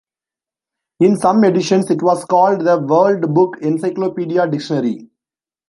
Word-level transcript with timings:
In 0.99 1.15
some 1.15 1.43
editions 1.43 1.91
it 1.91 2.01
was 2.01 2.25
called 2.25 2.61
the 2.61 2.79
"World 2.79 3.35
Book 3.35 3.57
Encyclopedia 3.61 4.47
Dictionary". 4.49 5.07